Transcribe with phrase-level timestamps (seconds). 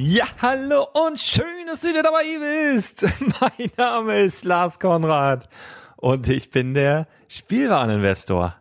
[0.00, 3.02] Ja, hallo und schön, dass du wieder dabei bist.
[3.40, 5.48] Mein Name ist Lars Konrad
[5.96, 8.54] und ich bin der Spielwareninvestor.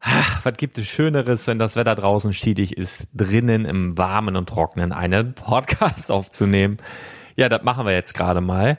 [0.00, 4.48] Ach, was gibt es Schöneres, wenn das Wetter draußen schiedig ist, drinnen im Warmen und
[4.48, 6.78] Trockenen einen Podcast aufzunehmen?
[7.36, 8.78] Ja, das machen wir jetzt gerade mal.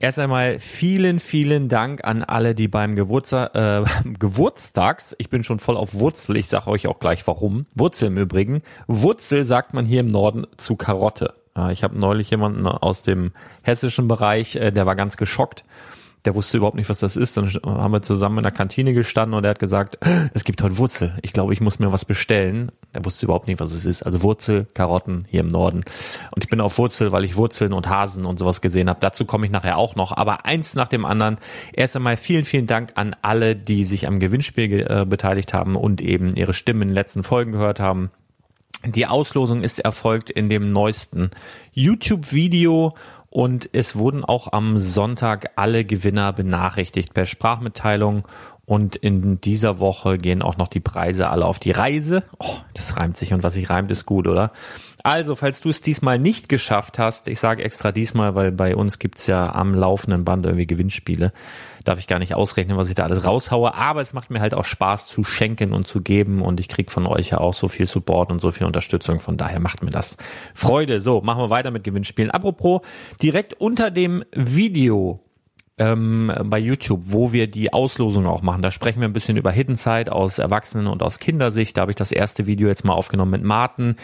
[0.00, 3.82] Erst einmal vielen, vielen Dank an alle, die beim Geburtstag, äh,
[4.18, 7.66] Geburtstags, ich bin schon voll auf Wurzel, ich sage euch auch gleich warum.
[7.74, 8.62] Wurzel im Übrigen.
[8.86, 11.34] Wurzel sagt man hier im Norden zu Karotte.
[11.72, 13.32] Ich habe neulich jemanden aus dem
[13.62, 15.64] hessischen Bereich, äh, der war ganz geschockt
[16.24, 17.36] der wusste überhaupt nicht, was das ist.
[17.36, 19.98] Dann haben wir zusammen in der Kantine gestanden und er hat gesagt,
[20.34, 21.16] es gibt heute Wurzel.
[21.22, 22.70] Ich glaube, ich muss mir was bestellen.
[22.92, 24.02] Er wusste überhaupt nicht, was es ist.
[24.02, 25.84] Also Wurzel, Karotten hier im Norden.
[26.34, 29.00] Und ich bin auf Wurzel, weil ich Wurzeln und Hasen und sowas gesehen habe.
[29.00, 30.12] Dazu komme ich nachher auch noch.
[30.12, 31.38] Aber eins nach dem anderen.
[31.72, 36.00] Erst einmal vielen, vielen Dank an alle, die sich am Gewinnspiel äh, beteiligt haben und
[36.00, 38.10] eben ihre Stimmen in den letzten Folgen gehört haben.
[38.84, 41.30] Die Auslosung ist erfolgt in dem neuesten
[41.72, 42.94] YouTube-Video
[43.30, 48.26] und es wurden auch am Sonntag alle Gewinner benachrichtigt per Sprachmitteilung.
[48.68, 52.24] Und in dieser Woche gehen auch noch die Preise alle auf die Reise.
[52.38, 54.52] Oh, das reimt sich und was sich reimt, ist gut, oder?
[55.02, 58.98] Also, falls du es diesmal nicht geschafft hast, ich sage extra diesmal, weil bei uns
[58.98, 61.32] gibt's ja am laufenden Band irgendwie Gewinnspiele,
[61.84, 64.52] darf ich gar nicht ausrechnen, was ich da alles raushaue, aber es macht mir halt
[64.52, 67.68] auch Spaß zu schenken und zu geben und ich krieg von euch ja auch so
[67.68, 70.18] viel Support und so viel Unterstützung, von daher macht mir das
[70.52, 71.00] Freude.
[71.00, 72.30] So, machen wir weiter mit Gewinnspielen.
[72.30, 72.82] Apropos,
[73.22, 75.20] direkt unter dem Video
[75.78, 78.62] ähm, bei YouTube, wo wir die Auslosung auch machen.
[78.62, 81.76] Da sprechen wir ein bisschen über Hidden Side aus Erwachsenen- und aus Kindersicht.
[81.76, 83.96] Da habe ich das erste Video jetzt mal aufgenommen mit Martin.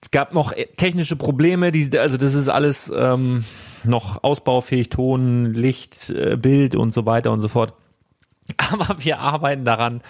[0.00, 3.44] Es gab noch äh, technische Probleme, die, also das ist alles ähm,
[3.84, 7.74] noch ausbaufähig, Ton, Licht, äh, Bild und so weiter und so fort.
[8.56, 10.02] Aber wir arbeiten daran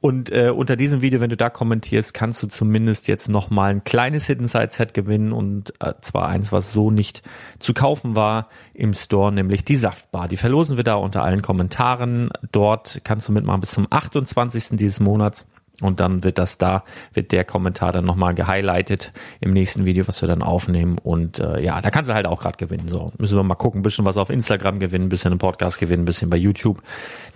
[0.00, 3.84] und äh, unter diesem Video, wenn du da kommentierst, kannst du zumindest jetzt nochmal ein
[3.84, 7.22] kleines Hidden Side Set gewinnen und äh, zwar eins, was so nicht
[7.58, 10.28] zu kaufen war im Store, nämlich die Saftbar.
[10.28, 12.30] Die verlosen wir da unter allen Kommentaren.
[12.52, 14.76] Dort kannst du mitmachen bis zum 28.
[14.76, 15.48] dieses Monats.
[15.82, 20.22] Und dann wird das da, wird der Kommentar dann nochmal gehighlightet im nächsten Video, was
[20.22, 20.96] wir dann aufnehmen.
[21.02, 22.88] Und äh, ja, da kannst du halt auch gerade gewinnen.
[22.88, 25.78] So, müssen wir mal gucken, ein bisschen was auf Instagram gewinnen, ein bisschen im Podcast
[25.78, 26.82] gewinnen, ein bisschen bei YouTube.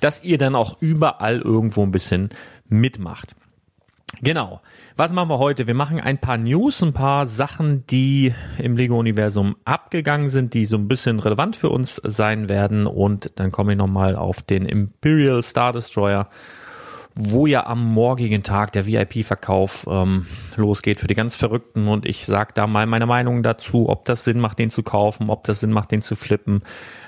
[0.01, 2.31] Dass ihr dann auch überall irgendwo ein bisschen
[2.69, 3.35] mitmacht.
[4.23, 4.61] Genau.
[4.97, 5.67] Was machen wir heute?
[5.67, 10.77] Wir machen ein paar News, ein paar Sachen, die im Lego-Universum abgegangen sind, die so
[10.77, 12.87] ein bisschen relevant für uns sein werden.
[12.87, 16.29] Und dann komme ich nochmal auf den Imperial Star Destroyer
[17.23, 20.27] wo ja am morgigen Tag der VIP-Verkauf ähm,
[20.57, 21.87] losgeht für die ganz Verrückten.
[21.89, 25.29] Und ich sage da mal meine Meinung dazu, ob das Sinn macht, den zu kaufen,
[25.29, 26.63] ob das Sinn macht, den zu flippen,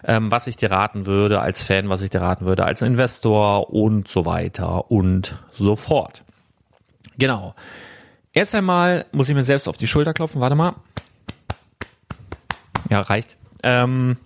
[0.04, 3.72] ähm, was ich dir raten würde als Fan, was ich dir raten würde als Investor
[3.72, 6.24] und so weiter und so fort.
[7.18, 7.54] Genau.
[8.34, 10.40] Erst einmal muss ich mir selbst auf die Schulter klopfen.
[10.40, 10.74] Warte mal.
[12.90, 13.36] Ja, reicht.
[13.62, 14.16] Ähm,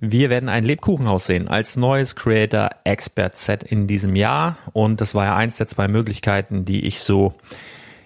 [0.00, 4.56] wir werden ein Lebkuchenhaus sehen als neues Creator Expert Set in diesem Jahr.
[4.72, 7.34] Und das war ja eins der zwei Möglichkeiten, die ich so,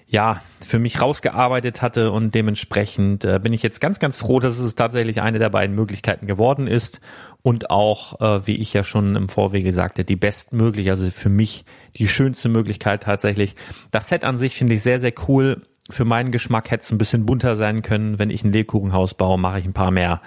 [0.09, 2.11] ja, für mich rausgearbeitet hatte.
[2.11, 5.77] Und dementsprechend äh, bin ich jetzt ganz, ganz froh, dass es tatsächlich eine der beiden
[5.77, 7.01] Möglichkeiten geworden ist.
[7.43, 11.65] Und auch, äh, wie ich ja schon im Vorwege sagte, die bestmögliche, also für mich
[11.97, 13.55] die schönste Möglichkeit tatsächlich.
[13.93, 15.63] Das Set an sich finde ich sehr, sehr cool.
[15.91, 18.19] Für meinen Geschmack hätte es ein bisschen bunter sein können.
[18.19, 20.21] Wenn ich ein Lebkuchenhaus baue, mache ich ein paar mehr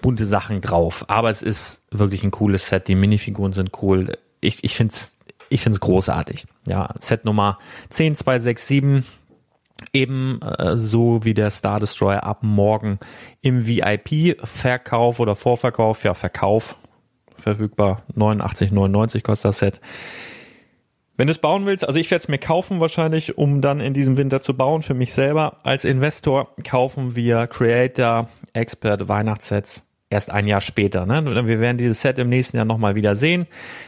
[0.00, 1.04] bunte Sachen drauf.
[1.08, 2.88] Aber es ist wirklich ein cooles Set.
[2.88, 4.16] Die Minifiguren sind cool.
[4.40, 5.18] Ich, ich finde es
[5.48, 6.44] ich find's großartig.
[6.66, 7.58] Ja, Set Nummer
[7.90, 9.04] 10267.
[9.92, 12.98] Eben äh, so wie der Star Destroyer ab morgen
[13.40, 16.76] im VIP-Verkauf oder Vorverkauf, ja, Verkauf
[17.36, 18.02] verfügbar.
[18.16, 19.80] 89,99 kostet das Set.
[21.16, 23.94] Wenn du es bauen willst, also ich werde es mir kaufen wahrscheinlich, um dann in
[23.94, 25.58] diesem Winter zu bauen, für mich selber.
[25.62, 31.06] Als Investor kaufen wir Creator Expert Weihnachtssets erst ein Jahr später.
[31.06, 31.24] Ne?
[31.46, 33.46] Wir werden dieses Set im nächsten Jahr nochmal wieder sehen.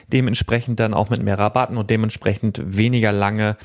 [0.08, 3.56] Dementsprechend dann auch mit mehr Rabatten und dementsprechend weniger lange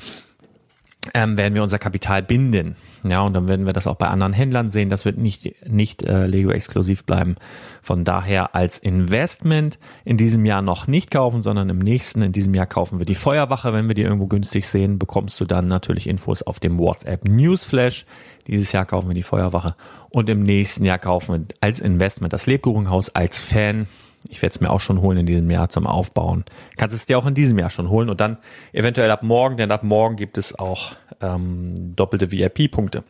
[1.14, 2.76] ähm, werden wir unser Kapital binden.
[3.10, 4.88] Ja, und dann werden wir das auch bei anderen Händlern sehen.
[4.88, 7.36] Das wird nicht, nicht äh, Lego-exklusiv bleiben.
[7.82, 12.54] Von daher als Investment in diesem Jahr noch nicht kaufen, sondern im nächsten, in diesem
[12.54, 13.72] Jahr kaufen wir die Feuerwache.
[13.72, 18.06] Wenn wir die irgendwo günstig sehen, bekommst du dann natürlich Infos auf dem WhatsApp Newsflash.
[18.46, 19.74] Dieses Jahr kaufen wir die Feuerwache
[20.10, 23.86] und im nächsten Jahr kaufen wir als Investment das Lebkuchenhaus als Fan.
[24.28, 26.44] Ich werde es mir auch schon holen in diesem Jahr zum Aufbauen.
[26.76, 28.38] Kannst es dir auch in diesem Jahr schon holen und dann
[28.72, 33.04] eventuell ab morgen, denn ab morgen gibt es auch ähm, doppelte VIP-Punkte.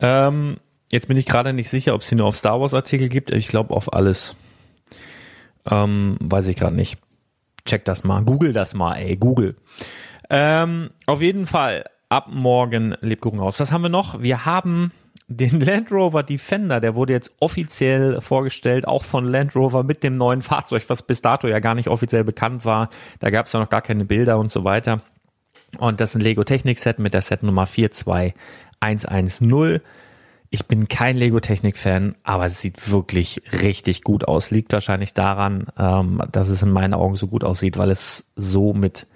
[0.00, 0.56] Ähm,
[0.90, 3.30] jetzt bin ich gerade nicht sicher, ob es hier nur auf Star Wars Artikel gibt.
[3.30, 4.36] Ich glaube auf alles.
[5.70, 6.98] Ähm, weiß ich gerade nicht.
[7.64, 8.24] Check das mal.
[8.24, 9.16] Google das mal, ey.
[9.16, 9.56] Google.
[10.30, 13.60] Ähm, auf jeden Fall ab morgen Lebkuchenhaus.
[13.60, 14.22] Was haben wir noch?
[14.22, 14.92] Wir haben
[15.30, 20.14] den Land Rover Defender, der wurde jetzt offiziell vorgestellt, auch von Land Rover mit dem
[20.14, 22.90] neuen Fahrzeug, was bis dato ja gar nicht offiziell bekannt war.
[23.20, 25.02] Da gab es ja noch gar keine Bilder und so weiter.
[25.78, 29.80] Und das ist ein Lego Technik Set mit der Set Nummer 42110.
[30.52, 34.50] Ich bin kein Lego Technik Fan, aber es sieht wirklich richtig gut aus.
[34.50, 38.72] Liegt wahrscheinlich daran, ähm, dass es in meinen Augen so gut aussieht, weil es so
[38.72, 39.06] mit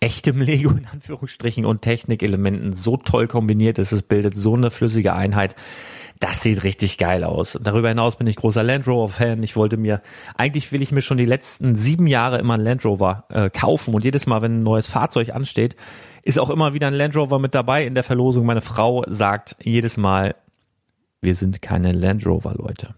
[0.00, 3.92] echtem Lego in Anführungsstrichen und Technikelementen so toll kombiniert ist.
[3.92, 5.56] Es bildet so eine flüssige Einheit.
[6.18, 7.58] Das sieht richtig geil aus.
[7.62, 9.42] Darüber hinaus bin ich großer Land Rover Fan.
[9.42, 10.00] Ich wollte mir,
[10.36, 13.94] eigentlich will ich mir schon die letzten sieben Jahre immer einen Land Rover äh, kaufen
[13.94, 15.76] und jedes Mal, wenn ein neues Fahrzeug ansteht,
[16.22, 18.46] ist auch immer wieder ein Land Rover mit dabei in der Verlosung.
[18.46, 20.34] Meine Frau sagt jedes Mal,
[21.20, 22.94] wir sind keine Land Rover Leute.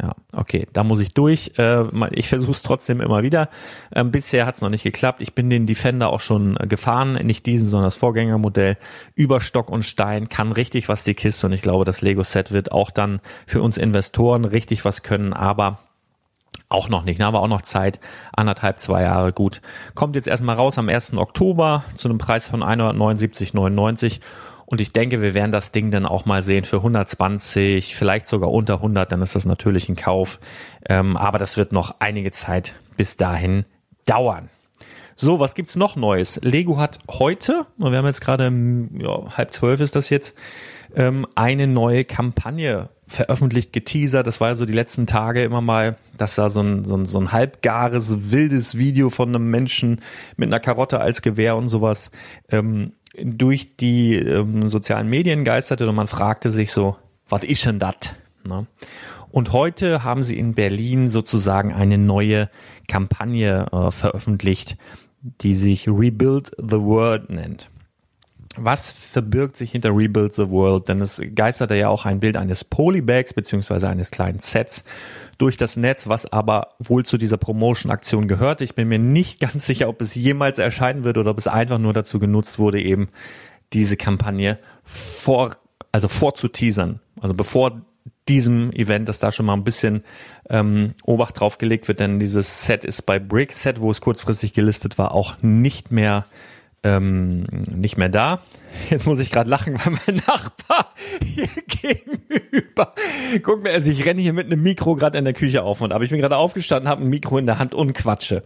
[0.00, 1.52] Ja, okay, da muss ich durch.
[1.56, 3.48] Äh, ich versuche es trotzdem immer wieder.
[3.94, 5.22] Ähm, bisher hat es noch nicht geklappt.
[5.22, 8.76] Ich bin den Defender auch schon äh, gefahren, nicht diesen, sondern das Vorgängermodell.
[9.14, 12.72] Über Stock und Stein kann richtig was die Kiste und ich glaube, das Lego-Set wird
[12.72, 15.78] auch dann für uns Investoren richtig was können, aber
[16.68, 18.00] auch noch nicht, aber auch noch Zeit,
[18.32, 19.62] anderthalb, zwei Jahre gut.
[19.94, 21.14] Kommt jetzt erstmal raus am 1.
[21.14, 24.20] Oktober zu einem Preis von 179,99
[24.66, 28.50] und ich denke, wir werden das Ding dann auch mal sehen für 120, vielleicht sogar
[28.50, 30.40] unter 100, dann ist das natürlich ein Kauf.
[30.88, 33.64] Ähm, aber das wird noch einige Zeit bis dahin
[34.04, 34.50] dauern.
[35.14, 36.40] So, was gibt's noch Neues?
[36.42, 38.52] Lego hat heute, wir haben jetzt gerade
[38.98, 40.36] ja, halb zwölf ist das jetzt,
[40.94, 44.26] ähm, eine neue Kampagne veröffentlicht, geteasert.
[44.26, 47.06] Das war ja so die letzten Tage immer mal, dass da so ein, so ein,
[47.06, 50.02] so ein halbgares, wildes Video von einem Menschen
[50.36, 52.10] mit einer Karotte als Gewehr und sowas
[52.50, 52.92] ähm,
[53.22, 56.96] durch die ähm, sozialen Medien geisterte und man fragte sich so,
[57.28, 58.14] was ist denn das?
[58.44, 58.66] Ne?
[59.30, 62.48] Und heute haben sie in Berlin sozusagen eine neue
[62.88, 64.76] Kampagne äh, veröffentlicht,
[65.20, 67.70] die sich Rebuild the World nennt.
[68.56, 70.88] Was verbirgt sich hinter Rebuild the World?
[70.88, 74.84] Denn es geisterte ja auch ein Bild eines Polybags beziehungsweise eines kleinen Sets
[75.38, 78.60] durch das Netz, was aber wohl zu dieser Promotion-Aktion gehört.
[78.60, 81.78] Ich bin mir nicht ganz sicher, ob es jemals erscheinen wird oder ob es einfach
[81.78, 83.08] nur dazu genutzt wurde, eben
[83.72, 85.56] diese Kampagne vor,
[85.92, 87.00] also vorzuteasern.
[87.20, 87.82] Also bevor
[88.28, 90.02] diesem Event, dass da schon mal ein bisschen
[90.48, 94.52] ähm, Obacht drauf gelegt wird, denn dieses Set ist bei Brick Set, wo es kurzfristig
[94.52, 96.24] gelistet war, auch nicht mehr
[96.82, 98.40] ähm, nicht mehr da.
[98.90, 100.92] Jetzt muss ich gerade lachen, weil mein Nachbar
[101.22, 102.94] hier gegenüber
[103.42, 105.92] guck mir, also ich renne hier mit einem Mikro gerade in der Küche auf und
[105.92, 106.02] ab.
[106.02, 108.44] Ich bin gerade aufgestanden, habe ein Mikro in der Hand und quatsche.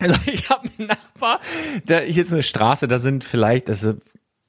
[0.00, 1.40] Also ich habe einen Nachbar,
[1.84, 3.98] der hier ist eine Straße, da sind vielleicht, das ist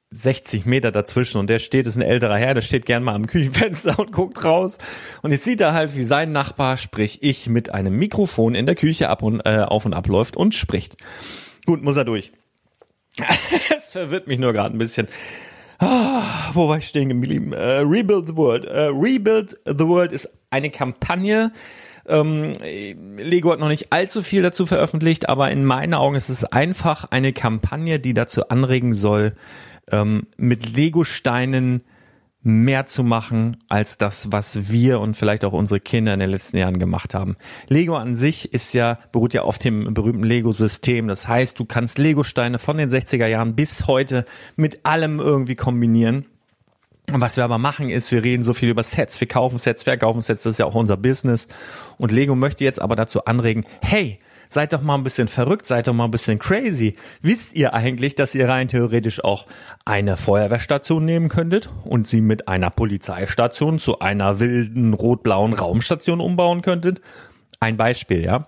[0.10, 3.28] 60 Meter dazwischen und der steht, ist ein älterer Herr, der steht gern mal am
[3.28, 4.78] Küchenfenster und guckt raus.
[5.22, 8.76] Und jetzt sieht er halt, wie sein Nachbar, sprich ich, mit einem Mikrofon in der
[8.76, 10.98] Küche ab und äh, auf und ab läuft und spricht.
[11.66, 12.32] Gut, muss er durch.
[13.52, 15.08] Es verwirrt mich nur gerade ein bisschen.
[15.80, 17.54] Ah, wo war ich stehen geblieben?
[17.54, 18.66] Uh, Rebuild the World.
[18.66, 21.52] Uh, Rebuild the World ist eine Kampagne.
[22.08, 22.54] Ähm,
[23.18, 27.06] Lego hat noch nicht allzu viel dazu veröffentlicht, aber in meinen Augen ist es einfach
[27.12, 29.34] eine Kampagne, die dazu anregen soll,
[29.92, 31.82] ähm, mit Lego-Steinen
[32.48, 36.58] mehr zu machen als das, was wir und vielleicht auch unsere Kinder in den letzten
[36.58, 37.36] Jahren gemacht haben.
[37.68, 41.08] Lego an sich ist ja, beruht ja auf dem berühmten Lego-System.
[41.08, 44.26] Das heißt, du kannst Lego-Steine von den 60er Jahren bis heute
[44.56, 46.26] mit allem irgendwie kombinieren.
[47.12, 49.84] Und was wir aber machen ist, wir reden so viel über Sets, wir kaufen Sets,
[49.84, 51.48] verkaufen Sets, das ist ja auch unser Business.
[51.98, 55.88] Und Lego möchte jetzt aber dazu anregen, hey, seid doch mal ein bisschen verrückt, seid
[55.88, 56.96] doch mal ein bisschen crazy.
[57.22, 59.46] Wisst ihr eigentlich, dass ihr rein theoretisch auch
[59.86, 66.62] eine Feuerwehrstation nehmen könntet und sie mit einer Polizeistation zu einer wilden rot-blauen Raumstation umbauen
[66.62, 67.02] könntet?
[67.60, 68.48] Ein Beispiel, ja.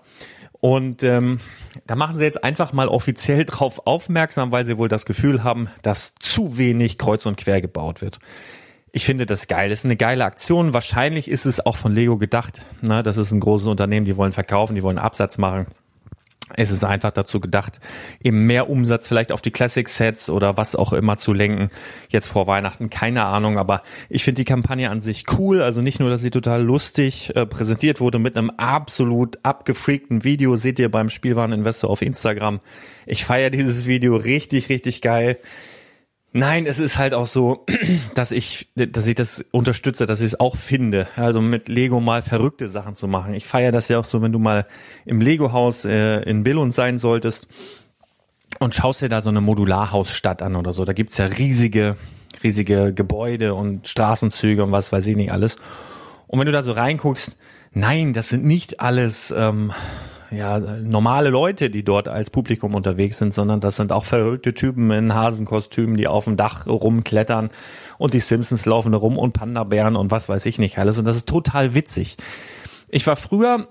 [0.60, 1.40] Und ähm,
[1.86, 5.68] da machen sie jetzt einfach mal offiziell drauf aufmerksam, weil sie wohl das Gefühl haben,
[5.82, 8.18] dass zu wenig kreuz und quer gebaut wird.
[8.92, 9.70] Ich finde das geil.
[9.70, 10.74] Das ist eine geile Aktion.
[10.74, 12.60] Wahrscheinlich ist es auch von Lego gedacht.
[12.82, 13.02] Ne?
[13.02, 15.66] Das ist ein großes Unternehmen, die wollen verkaufen, die wollen Absatz machen.
[16.56, 17.80] Es ist einfach dazu gedacht,
[18.22, 21.70] eben mehr Umsatz vielleicht auf die Classic Sets oder was auch immer zu lenken.
[22.08, 25.62] Jetzt vor Weihnachten, keine Ahnung, aber ich finde die Kampagne an sich cool.
[25.62, 30.56] Also nicht nur, dass sie total lustig äh, präsentiert wurde mit einem absolut abgefreakten Video,
[30.56, 32.60] seht ihr beim Spielwareninvestor auf Instagram.
[33.06, 35.36] Ich feiere dieses Video richtig, richtig geil.
[36.32, 37.66] Nein, es ist halt auch so,
[38.14, 41.08] dass ich, dass ich das unterstütze, dass ich es auch finde.
[41.16, 43.34] Also mit Lego mal verrückte Sachen zu machen.
[43.34, 44.66] Ich feiere das ja auch so, wenn du mal
[45.06, 47.48] im Lego-Haus äh, in Billund sein solltest
[48.60, 50.84] und schaust dir da so eine Modularhausstadt an oder so.
[50.84, 51.96] Da gibt's ja riesige,
[52.44, 55.56] riesige Gebäude und Straßenzüge und was weiß ich nicht alles.
[56.28, 57.36] Und wenn du da so reinguckst,
[57.72, 59.72] nein, das sind nicht alles ähm,
[60.30, 64.90] ja, normale Leute, die dort als Publikum unterwegs sind, sondern das sind auch verrückte Typen
[64.90, 67.50] in Hasenkostümen, die auf dem Dach rumklettern
[67.98, 70.98] und die Simpsons laufen da rum und Panda-Bären und was weiß ich nicht alles.
[70.98, 72.16] Und das ist total witzig.
[72.88, 73.68] Ich war früher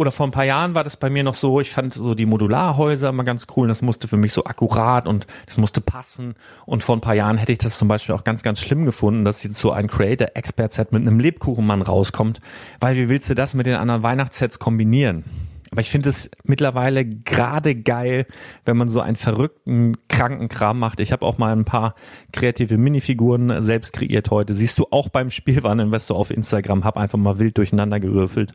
[0.00, 2.24] oder vor ein paar Jahren war das bei mir noch so, ich fand so die
[2.24, 3.66] Modularhäuser immer ganz cool.
[3.66, 6.36] Das musste für mich so akkurat und das musste passen.
[6.66, 9.24] Und vor ein paar Jahren hätte ich das zum Beispiel auch ganz, ganz schlimm gefunden,
[9.24, 12.40] dass jetzt so ein Creator-Expert-Set mit einem Lebkuchenmann rauskommt.
[12.78, 15.24] Weil wie willst du das mit den anderen Weihnachtssets kombinieren?
[15.70, 18.26] Aber ich finde es mittlerweile gerade geil,
[18.64, 21.00] wenn man so einen verrückten, kranken Kram macht.
[21.00, 21.94] Ich habe auch mal ein paar
[22.32, 24.54] kreative Minifiguren selbst kreiert heute.
[24.54, 26.84] Siehst du auch beim Spielwareninvestor auf Instagram.
[26.84, 28.52] Hab einfach mal wild durcheinander gewürfelt.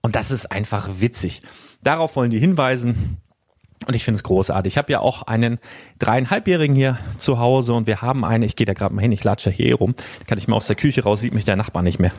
[0.00, 1.42] Und das ist einfach witzig.
[1.82, 3.18] Darauf wollen die hinweisen.
[3.86, 4.74] Und ich finde es großartig.
[4.74, 5.58] Ich habe ja auch einen
[6.00, 9.22] dreieinhalbjährigen hier zu Hause und wir haben eine, ich gehe da gerade mal hin, ich
[9.22, 9.94] latsche hier rum,
[10.26, 12.10] kann ich mal aus der Küche raus, sieht mich der Nachbar nicht mehr.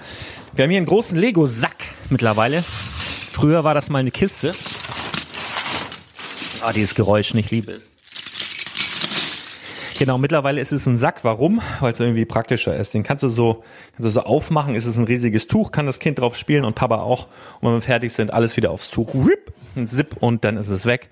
[0.53, 1.75] Wir haben hier einen großen Lego-Sack
[2.09, 2.63] mittlerweile
[3.31, 4.53] Früher war das mal eine Kiste.
[6.61, 7.93] Ah, dieses Geräusch nicht liebe es.
[9.99, 11.25] Genau, mittlerweile ist es ein Sack.
[11.25, 11.61] Warum?
[11.81, 12.93] Weil es irgendwie praktischer ist.
[12.93, 14.73] Den kannst du so, kannst du so aufmachen.
[14.73, 17.27] Ist es ein riesiges Tuch, kann das Kind drauf spielen und Papa auch.
[17.59, 19.13] Und wenn wir fertig sind, alles wieder aufs Tuch.
[19.13, 19.53] Rip,
[19.85, 21.09] Zip und dann ist es weg.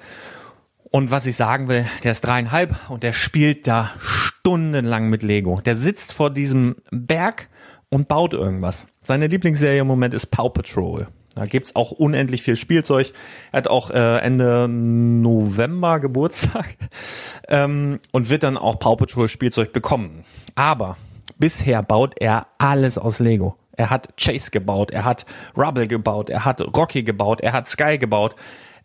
[0.90, 5.60] Und was ich sagen will, der ist dreieinhalb und der spielt da stundenlang mit Lego.
[5.66, 7.50] Der sitzt vor diesem Berg
[7.90, 8.88] und baut irgendwas.
[9.04, 11.08] Seine Lieblingsserie im Moment ist Paw Patrol.
[11.38, 13.14] Da gibt's auch unendlich viel Spielzeug.
[13.52, 16.66] Er hat auch äh, Ende November Geburtstag
[17.48, 20.26] ähm, und wird dann auch Paw Patrol Spielzeug bekommen.
[20.56, 20.98] Aber
[21.38, 23.56] bisher baut er alles aus Lego.
[23.74, 28.00] Er hat Chase gebaut, er hat Rubble gebaut, er hat Rocky gebaut, er hat Sky
[28.00, 28.36] gebaut.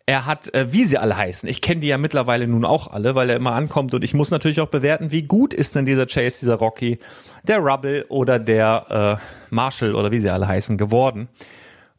[0.05, 1.49] Er hat, äh, wie sie alle heißen.
[1.49, 4.31] Ich kenne die ja mittlerweile nun auch alle, weil er immer ankommt und ich muss
[4.31, 6.99] natürlich auch bewerten, wie gut ist denn dieser Chase, dieser Rocky,
[7.43, 11.29] der Rubble oder der äh, Marshall oder wie sie alle heißen geworden.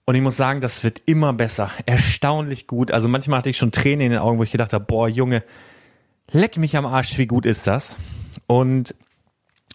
[0.06, 1.70] Und ich muss sagen, das wird immer besser.
[1.86, 2.90] Erstaunlich gut.
[2.90, 5.42] Also manchmal hatte ich schon Tränen in den Augen, wo ich gedacht habe, boah, Junge,
[6.30, 7.96] leck mich am Arsch, wie gut ist das?
[8.46, 8.94] Und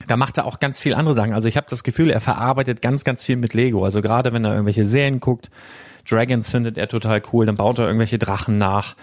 [0.08, 1.34] da macht er auch ganz viel andere Sachen.
[1.34, 3.84] Also ich habe das Gefühl, er verarbeitet ganz, ganz viel mit Lego.
[3.84, 5.50] Also gerade wenn er irgendwelche Serien guckt,
[6.08, 8.96] Dragons findet er total cool, dann baut er irgendwelche Drachen nach.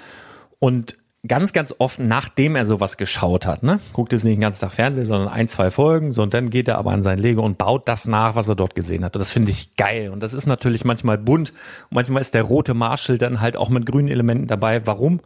[0.58, 0.96] Und
[1.28, 4.72] ganz, ganz oft, nachdem er sowas geschaut hat, ne, guckt es nicht den ganzen Tag
[4.72, 7.58] Fernsehen, sondern ein, zwei Folgen, so und dann geht er aber an sein Lego und
[7.58, 9.14] baut das nach, was er dort gesehen hat.
[9.14, 10.10] Und das finde ich geil.
[10.10, 11.50] Und das ist natürlich manchmal bunt.
[11.90, 14.86] Und manchmal ist der rote Marshall dann halt auch mit grünen Elementen dabei.
[14.86, 15.20] Warum?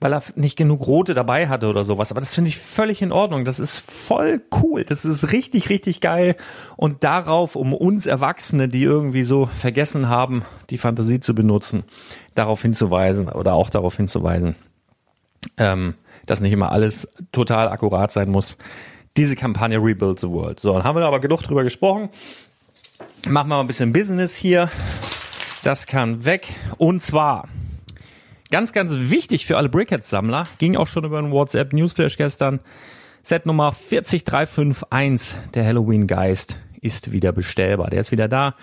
[0.00, 2.10] Weil er nicht genug rote dabei hatte oder sowas.
[2.10, 3.44] Aber das finde ich völlig in Ordnung.
[3.44, 4.84] Das ist voll cool.
[4.84, 6.36] Das ist richtig, richtig geil.
[6.76, 11.84] Und darauf, um uns Erwachsene, die irgendwie so vergessen haben, die Fantasie zu benutzen,
[12.34, 14.56] darauf hinzuweisen oder auch darauf hinzuweisen,
[15.56, 15.94] ähm,
[16.26, 18.56] dass nicht immer alles total akkurat sein muss.
[19.16, 20.60] Diese Kampagne Rebuild the World.
[20.60, 22.08] So, dann haben wir aber genug drüber gesprochen.
[23.26, 24.70] Machen wir mal ein bisschen Business hier.
[25.62, 26.48] Das kann weg.
[26.78, 27.48] Und zwar
[28.50, 32.60] ganz, ganz wichtig für alle Brickhead-Sammler, ging auch schon über einen WhatsApp Newsflash gestern.
[33.22, 37.88] Set Nummer 40351, der Halloween Geist, ist wieder bestellbar.
[37.88, 38.54] Der ist wieder da.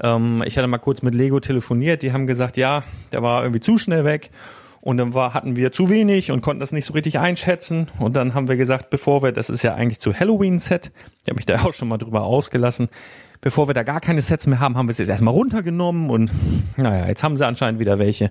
[0.00, 2.02] Ähm, ich hatte mal kurz mit Lego telefoniert.
[2.02, 4.30] Die haben gesagt, ja, der war irgendwie zu schnell weg.
[4.84, 7.86] Und dann war, hatten wir zu wenig und konnten das nicht so richtig einschätzen.
[7.98, 11.36] Und dann haben wir gesagt, bevor wir, das ist ja eigentlich zu Halloween-Set, ich habe
[11.36, 12.90] mich da auch schon mal drüber ausgelassen,
[13.40, 16.30] bevor wir da gar keine Sets mehr haben, haben wir es jetzt erstmal runtergenommen und
[16.76, 18.26] naja, jetzt haben sie anscheinend wieder welche.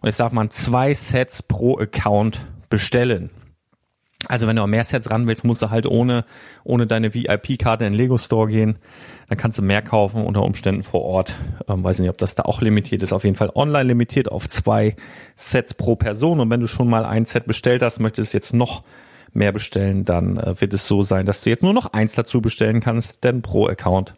[0.00, 3.30] Und jetzt darf man zwei Sets pro Account bestellen.
[4.32, 6.24] Also wenn du auch mehr Sets ran willst, musst du halt ohne,
[6.64, 8.78] ohne deine VIP-Karte in den Lego Store gehen.
[9.28, 11.36] Dann kannst du mehr kaufen unter Umständen vor Ort.
[11.68, 13.12] Ähm, weiß nicht, ob das da auch limitiert ist.
[13.12, 14.96] Auf jeden Fall online limitiert auf zwei
[15.34, 16.40] Sets pro Person.
[16.40, 18.84] Und wenn du schon mal ein Set bestellt hast, möchtest jetzt noch
[19.34, 22.40] mehr bestellen, dann äh, wird es so sein, dass du jetzt nur noch eins dazu
[22.40, 24.14] bestellen kannst, denn pro Account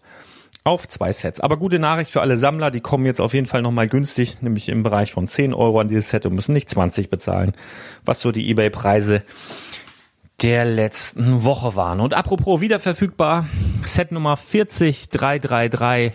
[0.63, 1.41] auf zwei Sets.
[1.41, 4.69] Aber gute Nachricht für alle Sammler, die kommen jetzt auf jeden Fall nochmal günstig, nämlich
[4.69, 7.53] im Bereich von 10 Euro an dieses Set und müssen nicht 20 bezahlen,
[8.05, 9.25] was so die Ebay-Preise
[10.43, 12.01] der letzten Woche waren.
[12.01, 13.47] Und apropos wieder verfügbar,
[13.85, 16.13] Set Nummer 40333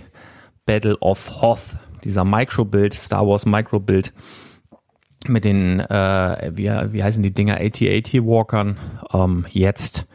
[0.65, 4.13] Battle of Hoth, dieser Micro-Bild, Star Wars Micro-Bild
[5.27, 8.77] mit den, äh, wie, wie heißen die Dinger, AT-AT Walkern,
[9.13, 10.08] ähm, jetzt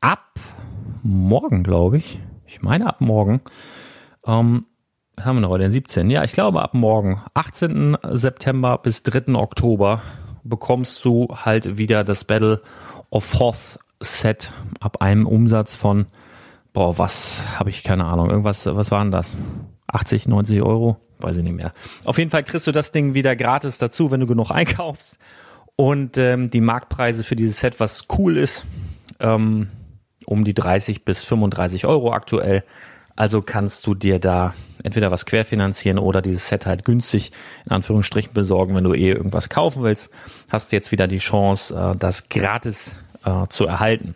[0.00, 0.38] ab
[1.02, 2.20] morgen, glaube ich.
[2.46, 3.40] Ich meine ab morgen.
[4.26, 4.66] Ähm,
[5.18, 6.10] haben wir noch heute den 17.
[6.10, 7.96] Ja, ich glaube ab morgen, 18.
[8.12, 9.34] September bis 3.
[9.34, 10.00] Oktober
[10.42, 12.62] bekommst du halt wieder das Battle
[13.10, 16.06] of Hoth Set ab einem Umsatz von,
[16.72, 19.36] boah, was habe ich keine Ahnung, irgendwas, was waren das?
[19.88, 20.96] 80, 90 Euro?
[21.18, 21.72] Weiß ich nicht mehr.
[22.04, 25.18] Auf jeden Fall kriegst du das Ding wieder gratis dazu, wenn du genug einkaufst.
[25.76, 28.64] Und ähm, die Marktpreise für dieses Set, was cool ist,
[29.18, 29.68] ähm,
[30.26, 32.64] um die 30 bis 35 Euro aktuell.
[33.16, 37.32] Also kannst du dir da entweder was querfinanzieren oder dieses Set halt günstig
[37.66, 40.10] in Anführungsstrichen besorgen, wenn du eh irgendwas kaufen willst.
[40.50, 44.14] Hast du jetzt wieder die Chance, äh, das gratis äh, zu erhalten.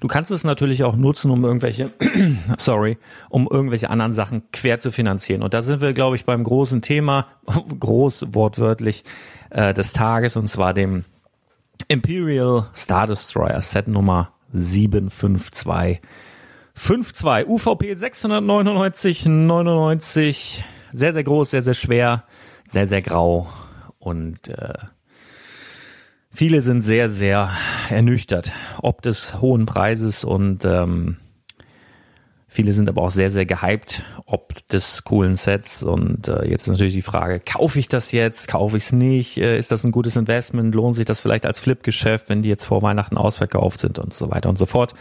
[0.00, 1.92] Du kannst es natürlich auch nutzen, um irgendwelche,
[2.58, 2.98] sorry,
[3.28, 5.42] um irgendwelche anderen Sachen quer zu finanzieren.
[5.42, 7.26] Und da sind wir, glaube ich, beim großen Thema,
[7.80, 9.04] groß wortwörtlich,
[9.50, 11.04] äh, des Tages, und zwar dem
[11.88, 16.00] Imperial Star Destroyer Set Nummer 752
[16.76, 22.24] 5.2 UVP 699 99 sehr sehr groß, sehr sehr schwer,
[22.68, 23.48] sehr sehr grau.
[23.98, 24.74] Und äh,
[26.30, 27.50] viele sind sehr sehr
[27.88, 30.22] ernüchtert ob des hohen Preises.
[30.22, 31.16] Und ähm,
[32.46, 35.82] viele sind aber auch sehr sehr gehypt ob des coolen Sets.
[35.82, 38.48] Und äh, jetzt ist natürlich die Frage kaufe ich das jetzt?
[38.48, 39.38] Kaufe ich es nicht?
[39.38, 40.74] Äh, ist das ein gutes Investment?
[40.74, 44.30] Lohnt sich das vielleicht als Flip-Geschäft wenn die jetzt vor Weihnachten ausverkauft sind und so
[44.30, 44.94] weiter und so fort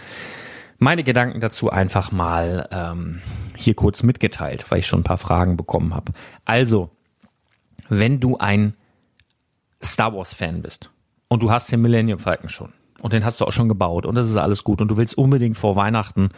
[0.77, 3.21] meine Gedanken dazu einfach mal ähm,
[3.55, 6.11] hier kurz mitgeteilt, weil ich schon ein paar Fragen bekommen habe.
[6.43, 6.89] Also,
[7.89, 8.75] wenn du ein
[9.83, 10.91] Star Wars-Fan bist
[11.27, 12.73] und du hast den Millennium Falcon schon
[13.05, 15.15] und den hast du auch schon gebaut und das ist alles gut und du willst
[15.15, 16.29] unbedingt vor Weihnachten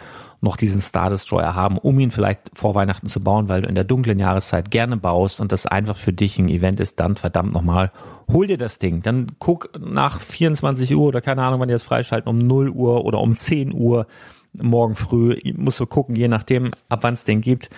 [0.42, 3.76] noch diesen Star Destroyer haben, um ihn vielleicht vor Weihnachten zu bauen, weil du in
[3.76, 7.54] der dunklen Jahreszeit gerne baust und das einfach für dich ein Event ist, dann verdammt
[7.54, 7.94] nochmal,
[8.30, 9.02] hol dir das Ding.
[9.02, 13.06] Dann guck nach 24 Uhr oder keine Ahnung, wann die das freischalten, um 0 Uhr
[13.06, 14.06] oder um 10 Uhr
[14.52, 17.70] morgen früh, musst du gucken, je nachdem, ab wann es den gibt,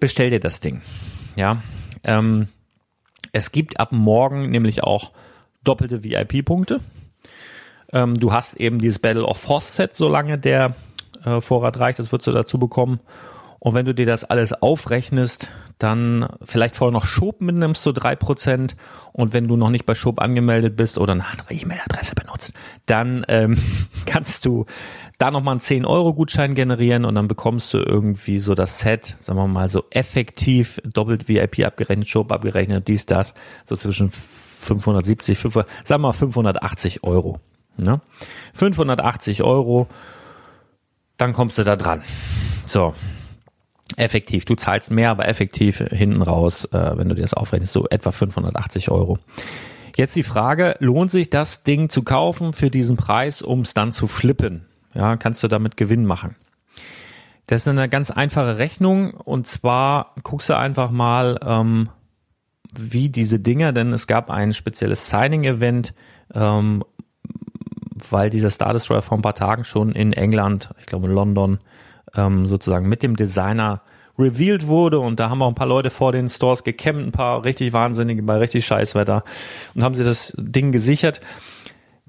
[0.00, 0.80] bestell dir das Ding.
[1.36, 1.58] Ja,
[2.02, 2.48] ähm,
[3.32, 5.12] es gibt ab morgen nämlich auch
[5.62, 6.80] doppelte VIP-Punkte.
[7.92, 10.74] Ähm, du hast eben dieses Battle of Hoth Set, solange der
[11.24, 13.00] äh, Vorrat reicht, das würdest du dazu bekommen.
[13.58, 18.16] Und wenn du dir das alles aufrechnest, dann vielleicht vorher noch Schub mitnimmst, so drei
[18.16, 18.76] Prozent.
[19.12, 22.54] Und wenn du noch nicht bei Schub angemeldet bist oder eine andere E-Mail-Adresse benutzt,
[22.86, 23.56] dann ähm,
[24.06, 24.66] kannst du
[25.18, 29.46] da nochmal einen 10-Euro-Gutschein generieren und dann bekommst du irgendwie so das Set, sagen wir
[29.46, 36.02] mal so effektiv, doppelt VIP abgerechnet, Schub abgerechnet, dies, das, so zwischen 570, 500, sagen
[36.02, 37.38] wir mal 580 Euro.
[37.76, 38.00] Ne?
[38.54, 39.88] 580 Euro,
[41.16, 42.02] dann kommst du da dran.
[42.66, 42.94] So,
[43.96, 44.44] effektiv.
[44.44, 48.12] Du zahlst mehr, aber effektiv hinten raus, äh, wenn du dir das aufrechnest, so etwa
[48.12, 49.18] 580 Euro.
[49.96, 53.92] Jetzt die Frage, lohnt sich das Ding zu kaufen für diesen Preis, um es dann
[53.92, 54.66] zu flippen?
[54.94, 56.36] Ja, kannst du damit Gewinn machen?
[57.46, 61.90] Das ist eine ganz einfache Rechnung und zwar guckst du einfach mal, ähm,
[62.74, 65.92] wie diese Dinger, denn es gab ein spezielles Signing-Event,
[66.34, 66.84] ähm,
[68.10, 71.58] weil dieser Star Destroyer vor ein paar Tagen schon in England, ich glaube in London,
[72.14, 73.82] ähm, sozusagen mit dem Designer
[74.18, 77.44] revealed wurde und da haben auch ein paar Leute vor den Stores gecampt, ein paar
[77.44, 79.24] richtig wahnsinnige bei richtig Scheißwetter
[79.74, 81.20] und haben sie das Ding gesichert.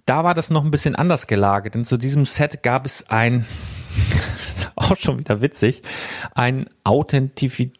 [0.06, 3.46] Da war das noch ein bisschen anders gelagert, denn zu diesem Set gab es ein,
[4.38, 5.82] das ist auch schon wieder witzig,
[6.36, 7.78] ein Authentifizität,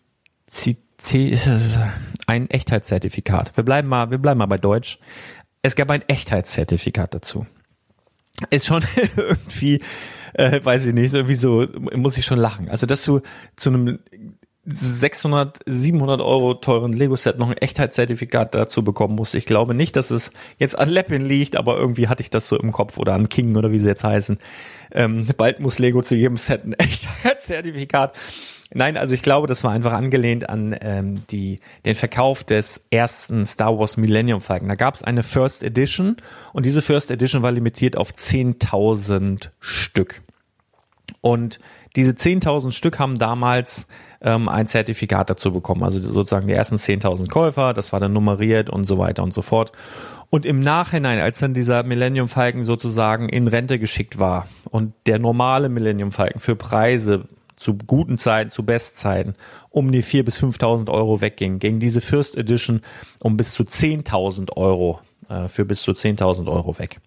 [2.28, 3.58] ein Echtheitszertifikat.
[3.58, 5.00] Wir bleiben mal, wir bleiben mal bei Deutsch.
[5.62, 7.46] Es gab ein Echtheitszertifikat dazu.
[8.50, 8.84] Ist schon
[9.16, 9.80] irgendwie
[10.34, 12.70] äh, weiß ich nicht, irgendwie so muss ich schon lachen.
[12.70, 13.22] Also, dass du
[13.56, 14.00] zu einem
[14.66, 19.36] 600, 700 Euro teuren Lego-Set noch ein Echtheitszertifikat dazu bekommen musst.
[19.36, 22.58] Ich glaube nicht, dass es jetzt an Leppin liegt, aber irgendwie hatte ich das so
[22.58, 24.38] im Kopf oder an King oder wie sie jetzt heißen.
[24.94, 28.14] Ähm, bald muss Lego zu jedem Set ein Echtheitszertifikat
[28.74, 33.46] Nein, also ich glaube, das war einfach angelehnt an ähm, die, den Verkauf des ersten
[33.46, 34.68] Star Wars Millennium Falcon.
[34.68, 36.18] Da gab es eine First Edition
[36.54, 40.22] und diese First Edition war limitiert auf 10.000 Stück.
[41.22, 41.60] Und
[41.96, 43.88] diese 10.000 Stück haben damals
[44.22, 45.84] ähm, ein Zertifikat dazu bekommen.
[45.84, 49.42] Also sozusagen die ersten 10.000 Käufer, das war dann nummeriert und so weiter und so
[49.42, 49.72] fort.
[50.32, 55.20] Und im Nachhinein, als dann dieser Millennium Falcon sozusagen in Rente geschickt war und der
[55.20, 57.26] normale Millennium Falcon für Preise
[57.64, 59.36] zu guten Zeiten, zu Bestzeiten
[59.70, 62.82] um die 4.000 bis 5.000 Euro wegging, ging diese First Edition
[63.20, 65.00] um bis zu 10.000 Euro
[65.30, 67.00] äh, für bis zu 10.000 Euro weg.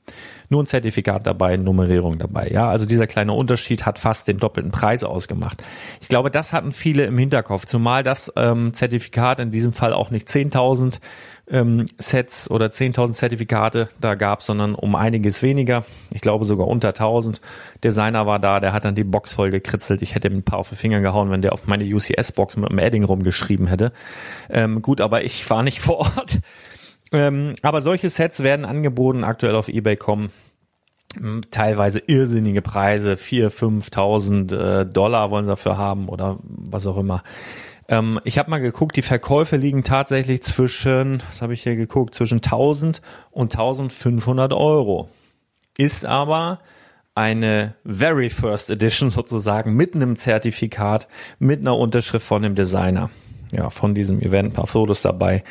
[0.48, 2.48] Nur ein Zertifikat dabei, Nummerierung dabei.
[2.48, 5.62] Ja, also dieser kleine Unterschied hat fast den doppelten Preis ausgemacht.
[6.00, 10.10] Ich glaube, das hatten viele im Hinterkopf, zumal das ähm, Zertifikat in diesem Fall auch
[10.10, 11.00] nicht 10.000
[11.48, 15.84] ähm, Sets oder 10.000 Zertifikate da gab, sondern um einiges weniger.
[16.10, 17.40] Ich glaube sogar unter 1.000.
[17.84, 20.02] Designer war da, der hat dann die Box voll gekritzelt.
[20.02, 22.70] Ich hätte ihm ein paar auf die Finger gehauen, wenn der auf meine UCS-Box mit
[22.70, 23.92] dem Edding rumgeschrieben hätte.
[24.50, 26.40] Ähm, gut, aber ich war nicht vor Ort.
[27.12, 30.30] Ähm, aber solche Sets werden angeboten aktuell auf eBay kommen
[31.50, 37.22] teilweise irrsinnige Preise, 4.000, 5.000 äh, Dollar wollen sie dafür haben oder was auch immer.
[37.88, 42.14] Ähm, ich habe mal geguckt, die Verkäufe liegen tatsächlich zwischen, was habe ich hier geguckt,
[42.14, 45.08] zwischen 1000 und 1500 Euro.
[45.78, 46.60] Ist aber
[47.14, 53.10] eine Very First Edition sozusagen mit einem Zertifikat, mit einer Unterschrift von dem Designer.
[53.52, 55.44] Ja, von diesem Event, ein paar Fotos dabei.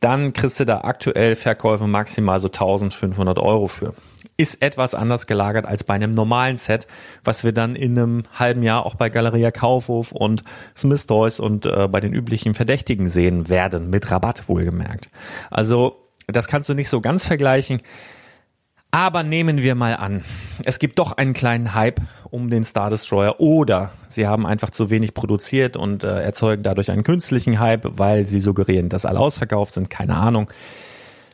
[0.00, 3.94] Dann kriegst du da aktuell Verkäufe maximal so 1500 Euro für
[4.36, 6.86] ist etwas anders gelagert als bei einem normalen Set,
[7.22, 10.42] was wir dann in einem halben Jahr auch bei Galeria Kaufhof und
[10.76, 15.10] Smith Toys und äh, bei den üblichen Verdächtigen sehen werden, mit Rabatt wohlgemerkt.
[15.50, 17.80] Also das kannst du nicht so ganz vergleichen.
[18.94, 20.22] Aber nehmen wir mal an,
[20.64, 24.88] es gibt doch einen kleinen Hype um den Star Destroyer oder sie haben einfach zu
[24.88, 29.74] wenig produziert und äh, erzeugen dadurch einen künstlichen Hype, weil sie suggerieren, dass alle ausverkauft
[29.74, 30.48] sind, keine Ahnung.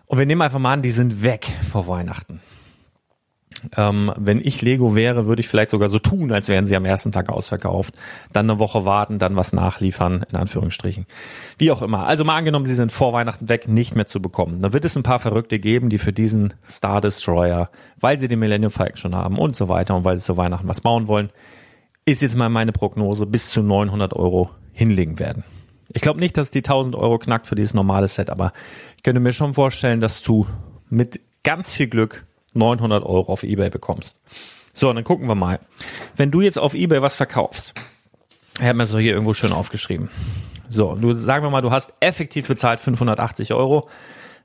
[0.07, 2.40] Und wir nehmen einfach mal an, die sind weg vor Weihnachten.
[3.77, 6.85] Ähm, wenn ich Lego wäre, würde ich vielleicht sogar so tun, als wären sie am
[6.85, 7.94] ersten Tag ausverkauft.
[8.33, 11.07] Dann eine Woche warten, dann was nachliefern, in Anführungsstrichen.
[11.59, 12.07] Wie auch immer.
[12.07, 14.62] Also mal angenommen, sie sind vor Weihnachten weg, nicht mehr zu bekommen.
[14.62, 18.38] Dann wird es ein paar Verrückte geben, die für diesen Star Destroyer, weil sie den
[18.38, 21.31] Millennium Falcon schon haben und so weiter und weil sie zu Weihnachten was bauen wollen,
[22.05, 25.44] ist jetzt mal meine Prognose, bis zu 900 Euro hinlegen werden.
[25.92, 28.53] Ich glaube nicht, dass die 1000 Euro knackt für dieses normale Set, aber
[28.96, 30.46] ich könnte mir schon vorstellen, dass du
[30.88, 34.20] mit ganz viel Glück 900 Euro auf eBay bekommst.
[34.72, 35.60] So, dann gucken wir mal.
[36.16, 37.74] Wenn du jetzt auf eBay was verkaufst,
[38.58, 40.10] ich habe mir das hier irgendwo schön aufgeschrieben.
[40.68, 43.88] So, du sagen wir mal, du hast effektiv bezahlt 580 Euro,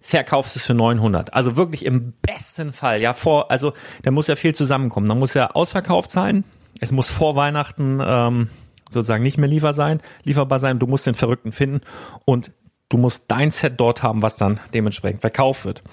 [0.01, 1.33] verkaufst es für 900.
[1.33, 5.07] Also wirklich im besten Fall, ja vor, also da muss ja viel zusammenkommen.
[5.07, 6.43] Da muss ja ausverkauft sein.
[6.79, 8.49] Es muss vor Weihnachten ähm,
[8.89, 10.79] sozusagen nicht mehr liefer sein, lieferbar sein.
[10.79, 11.81] Du musst den Verrückten finden
[12.25, 12.51] und
[12.89, 15.83] du musst dein Set dort haben, was dann dementsprechend verkauft wird.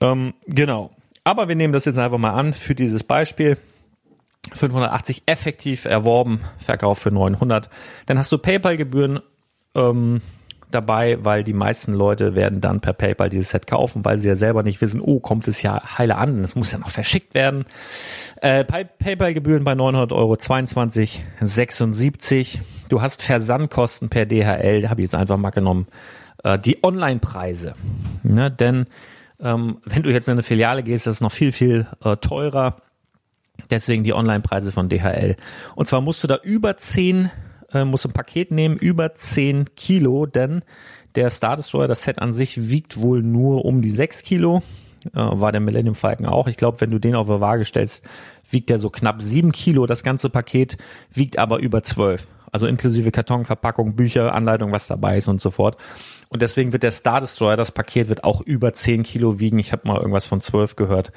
[0.00, 0.90] Ähm, genau.
[1.24, 3.56] Aber wir nehmen das jetzt einfach mal an für dieses Beispiel.
[4.52, 7.70] 580 effektiv erworben, Verkauf für 900.
[8.06, 9.20] Dann hast du PayPal-Gebühren
[9.74, 10.20] ähm,
[10.70, 14.34] dabei, weil die meisten Leute werden dann per PayPal dieses Set kaufen, weil sie ja
[14.34, 17.64] selber nicht wissen, oh, kommt es ja heile an, es muss ja noch verschickt werden.
[18.40, 22.58] Äh, PayPal-Gebühren bei 900 Euro 22,76.
[22.88, 25.86] Du hast Versandkosten per DHL, habe ich jetzt einfach mal genommen.
[26.42, 27.74] Äh, die Online-Preise,
[28.22, 28.50] ne?
[28.50, 28.84] denn
[29.44, 32.82] ähm, wenn du jetzt in eine Filiale gehst, ist es noch viel, viel äh, teurer.
[33.70, 35.36] Deswegen die Online-Preise von DHL.
[35.76, 37.30] Und zwar musst du da über 10
[37.74, 40.62] äh, muss ein Paket nehmen über 10 Kilo, denn
[41.16, 44.62] der Star Destroyer, das Set an sich, wiegt wohl nur um die 6 Kilo.
[45.12, 46.46] Äh, war der Millennium Falcon auch.
[46.48, 48.04] Ich glaube, wenn du den auf der Waage stellst,
[48.50, 49.86] wiegt der so knapp 7 Kilo.
[49.86, 50.76] Das ganze Paket
[51.12, 52.26] wiegt aber über 12.
[52.52, 55.76] Also inklusive Karton, Verpackung, Bücher, Anleitung, was dabei ist und so fort.
[56.28, 59.58] Und deswegen wird der Star Destroyer, das Paket wird auch über 10 Kilo wiegen.
[59.58, 61.10] Ich habe mal irgendwas von 12 gehört.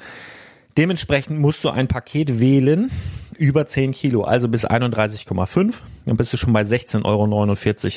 [0.76, 2.90] Dementsprechend musst du ein Paket wählen
[3.36, 5.74] über 10 Kilo, also bis 31,5.
[6.06, 7.04] Dann bist du schon bei 16,49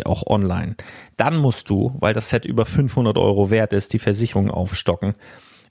[0.05, 0.75] Euro auch online.
[1.17, 5.15] Dann musst du, weil das Set über 500 Euro wert ist, die Versicherung aufstocken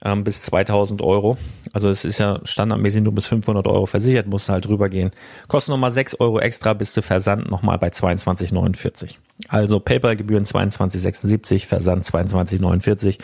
[0.05, 1.37] ähm, bis 2000 Euro.
[1.73, 5.11] Also es ist ja standardmäßig nur bis 500 Euro versichert, musst halt drüber gehen.
[5.49, 9.17] Kostet nochmal 6 Euro extra, bis du Versand nochmal bei 22,49.
[9.49, 13.19] Also PayPal-Gebühren 22,76, Versand 22,49.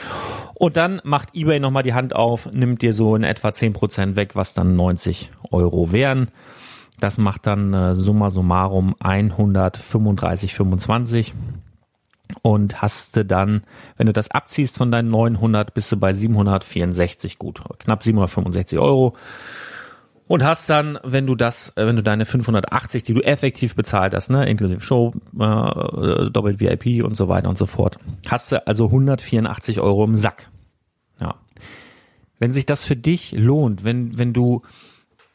[0.55, 4.37] Und dann macht eBay nochmal die Hand auf, nimmt dir so in etwa 10% weg,
[4.37, 6.29] was dann 90 Euro wären.
[7.01, 11.33] Das macht dann äh, summa summarum 135,25
[12.47, 13.63] und hast du dann,
[13.97, 19.17] wenn du das abziehst von deinen 900, bist du bei 764 gut, knapp 765 Euro.
[20.29, 24.15] Und hast dann, wenn du das, äh, wenn du deine 580, die du effektiv bezahlt
[24.15, 28.65] hast, ne, inklusive Show, äh, doppelt VIP und so weiter und so fort, hast du
[28.65, 30.49] also 184 Euro im Sack.
[31.21, 31.35] Ja.
[32.39, 34.63] Wenn sich das für dich lohnt, wenn, wenn du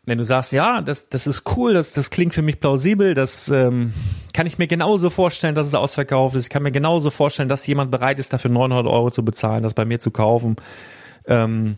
[0.06, 3.50] wenn du sagst, ja, das, das ist cool, das, das klingt für mich plausibel, das
[3.50, 3.94] ähm,
[4.34, 6.46] kann ich mir genauso vorstellen, dass es ausverkauft ist.
[6.46, 9.76] Ich kann mir genauso vorstellen, dass jemand bereit ist, dafür 900 Euro zu bezahlen, das
[9.76, 10.56] bei mir zu kaufen.
[11.28, 11.78] Ähm,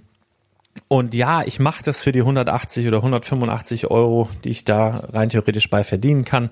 [0.87, 5.29] und ja, ich mache das für die 180 oder 185 Euro, die ich da rein
[5.29, 6.49] theoretisch bei verdienen kann.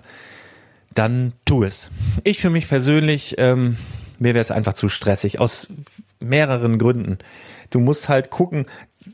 [0.94, 1.90] Dann tu es.
[2.24, 3.78] Ich für mich persönlich, ähm,
[4.20, 5.68] mir wäre es einfach zu stressig, aus
[6.20, 7.18] mehreren Gründen.
[7.70, 8.66] Du musst halt gucken,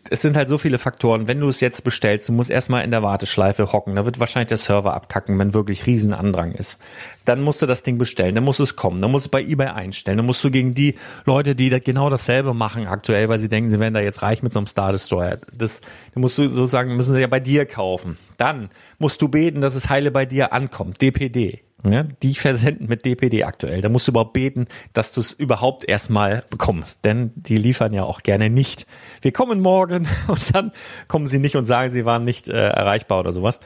[0.09, 1.27] es sind halt so viele Faktoren.
[1.27, 3.95] Wenn du es jetzt bestellst, du musst erstmal in der Warteschleife hocken.
[3.95, 6.81] Da wird wahrscheinlich der Server abkacken, wenn wirklich Riesenandrang ist.
[7.25, 9.31] Dann musst du das Ding bestellen, dann musst du es kommen, dann musst du es
[9.31, 13.27] bei eBay einstellen, dann musst du gegen die Leute, die da genau dasselbe machen aktuell,
[13.27, 15.37] weil sie denken, sie werden da jetzt reich mit so einem Star Destroyer.
[15.51, 15.81] Das,
[16.13, 18.17] dann musst du sozusagen, müssen sie ja bei dir kaufen.
[18.37, 21.01] Dann musst du beten, dass es heile bei dir ankommt.
[21.01, 21.66] DPD.
[21.83, 23.81] Ja, die versenden mit DPD aktuell.
[23.81, 27.05] Da musst du überhaupt beten, dass du es überhaupt erstmal bekommst.
[27.05, 28.87] Denn die liefern ja auch gerne nicht.
[29.21, 30.71] Wir kommen morgen und dann
[31.07, 33.59] kommen sie nicht und sagen, sie waren nicht äh, erreichbar oder sowas.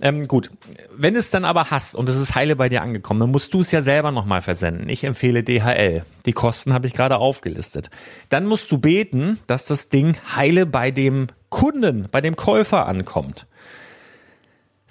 [0.00, 0.50] Ähm, gut,
[0.94, 3.60] wenn es dann aber hast und es ist heile bei dir angekommen, dann musst du
[3.60, 4.88] es ja selber nochmal versenden.
[4.88, 6.04] Ich empfehle DHL.
[6.26, 7.90] Die Kosten habe ich gerade aufgelistet.
[8.28, 13.46] Dann musst du beten, dass das Ding heile bei dem Kunden, bei dem Käufer ankommt.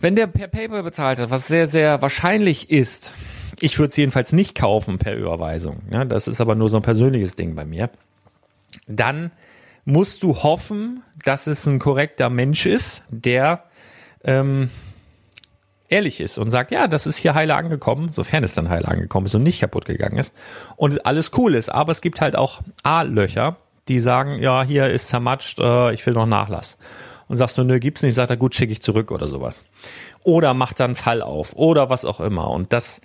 [0.01, 3.13] Wenn der per PayPal bezahlt hat, was sehr, sehr wahrscheinlich ist,
[3.59, 6.83] ich würde es jedenfalls nicht kaufen per Überweisung, ja, das ist aber nur so ein
[6.83, 7.91] persönliches Ding bei mir,
[8.87, 9.31] dann
[9.85, 13.65] musst du hoffen, dass es ein korrekter Mensch ist, der
[14.23, 14.71] ähm,
[15.87, 19.27] ehrlich ist und sagt, ja, das ist hier heile angekommen, sofern es dann heile angekommen
[19.27, 20.33] ist und nicht kaputt gegangen ist
[20.77, 21.69] und alles cool ist.
[21.69, 26.15] Aber es gibt halt auch A-Löcher, die sagen, ja, hier ist zermatscht, äh, ich will
[26.15, 26.79] noch Nachlass
[27.31, 29.63] und sagst du, nö, gibt's nicht, sagt er, gut, schicke ich zurück oder sowas.
[30.21, 32.49] Oder macht dann Fall auf oder was auch immer.
[32.49, 32.99] Und das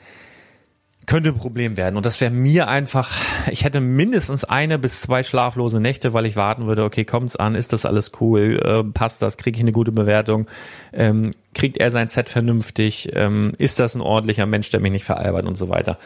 [1.07, 1.97] könnte ein Problem werden.
[1.97, 3.17] Und das wäre mir einfach,
[3.53, 7.55] ich hätte mindestens eine bis zwei schlaflose Nächte, weil ich warten würde, okay, kommt's an,
[7.55, 10.49] ist das alles cool, äh, passt das, kriege ich eine gute Bewertung,
[10.93, 15.05] ähm, kriegt er sein Set vernünftig, ähm, ist das ein ordentlicher Mensch, der mich nicht
[15.05, 15.99] veralbert und so weiter.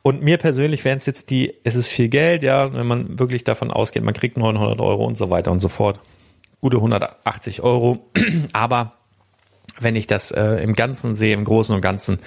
[0.00, 3.44] Und mir persönlich wären es jetzt die, es ist viel Geld, ja, wenn man wirklich
[3.44, 6.00] davon ausgeht, man kriegt 900 Euro und so weiter und so fort
[6.60, 8.10] gute 180 Euro.
[8.52, 8.94] Aber
[9.80, 12.18] wenn ich das äh, im Ganzen sehe, im Großen und Ganzen,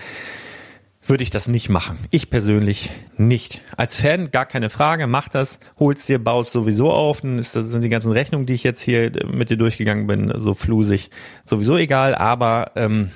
[1.04, 1.98] würde ich das nicht machen.
[2.12, 3.62] Ich persönlich nicht.
[3.76, 7.70] Als Fan gar keine Frage, mach das, holst dir, baust sowieso auf, dann ist das
[7.70, 11.10] sind die ganzen Rechnungen, die ich jetzt hier mit dir durchgegangen bin, so flusig,
[11.44, 13.10] sowieso egal, aber ähm,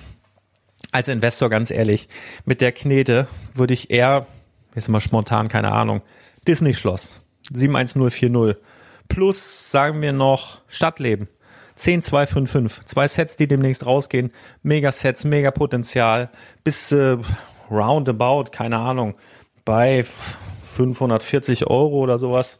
[0.92, 2.10] als Investor ganz ehrlich,
[2.46, 4.26] mit der Knete würde ich eher,
[4.74, 6.02] jetzt mal spontan, keine Ahnung,
[6.48, 7.20] Disney Schloss,
[7.54, 8.58] 71040
[9.08, 11.28] plus, sagen wir noch, Stadtleben.
[11.76, 12.86] 10, 2, 5, 5.
[12.86, 14.32] Zwei Sets, die demnächst rausgehen.
[14.64, 16.30] Mega Sets, mega Potenzial.
[16.64, 17.18] Bis äh,
[17.70, 19.16] roundabout, keine Ahnung,
[19.66, 22.60] bei 540 Euro oder sowas.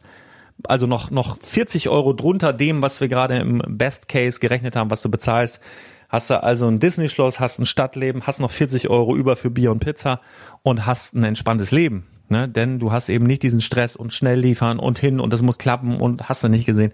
[0.64, 4.90] Also noch, noch 40 Euro drunter dem, was wir gerade im Best Case gerechnet haben,
[4.90, 5.60] was du bezahlst.
[6.08, 9.72] Hast du also ein Disney-Schloss, hast ein Stadtleben, hast noch 40 Euro über für Bier
[9.72, 10.20] und Pizza
[10.62, 12.06] und hast ein entspanntes Leben.
[12.28, 12.48] Ne?
[12.48, 15.58] Denn du hast eben nicht diesen Stress und schnell liefern und hin und das muss
[15.58, 16.92] klappen und hast du nicht gesehen.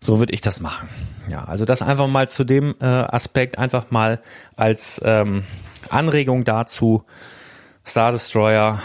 [0.00, 0.88] So würde ich das machen.
[1.28, 4.20] Ja, also das einfach mal zu dem äh, Aspekt, einfach mal
[4.56, 5.44] als ähm,
[5.90, 7.04] Anregung dazu,
[7.86, 8.80] Star Destroyer,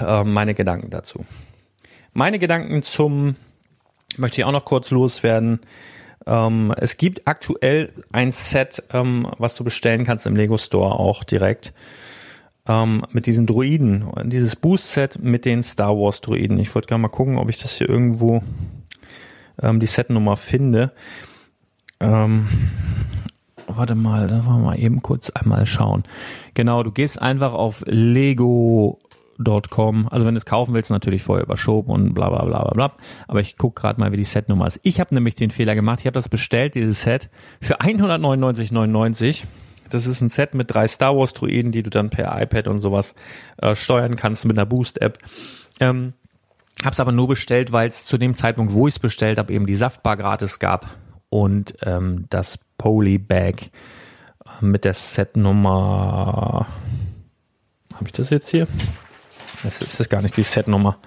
[0.00, 1.24] äh, meine Gedanken dazu.
[2.12, 3.36] Meine Gedanken zum,
[4.16, 5.60] möchte ich auch noch kurz loswerden.
[6.26, 11.24] Ähm, es gibt aktuell ein Set, ähm, was du bestellen kannst im Lego Store auch
[11.24, 11.74] direkt
[12.66, 14.06] ähm, mit diesen Druiden.
[14.24, 16.58] Dieses Boost-Set mit den Star Wars Druiden.
[16.58, 18.42] Ich wollte gerade mal gucken, ob ich das hier irgendwo
[19.60, 20.92] ähm, die Setnummer finde.
[22.00, 22.48] Ähm,
[23.66, 26.04] warte mal, da wollen wir mal eben kurz einmal schauen.
[26.54, 28.98] Genau, du gehst einfach auf Lego.com.
[30.08, 32.72] Also wenn du es kaufen willst, natürlich vorher über Shop und bla bla bla bla
[32.72, 32.92] bla.
[33.28, 34.80] Aber ich gucke gerade mal, wie die Setnummer ist.
[34.82, 36.00] Ich habe nämlich den Fehler gemacht.
[36.00, 39.44] Ich habe das bestellt, dieses Set, für 199,99.
[39.90, 42.80] Das ist ein Set mit drei Star Wars Druiden, die du dann per iPad und
[42.80, 43.14] sowas
[43.58, 45.18] äh, steuern kannst mit einer Boost-App.
[45.80, 46.14] Ähm,
[46.82, 49.66] Hab's aber nur bestellt, weil es zu dem Zeitpunkt, wo ich es bestellt habe, eben
[49.66, 50.96] die Saftbar gratis gab
[51.28, 53.54] und ähm, das Polybag
[54.44, 56.66] äh, mit der Setnummer.
[57.94, 58.66] Habe ich das jetzt hier?
[59.62, 60.98] Das ist das gar nicht die Setnummer.